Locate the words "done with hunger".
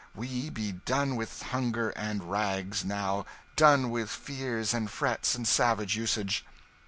0.71-1.91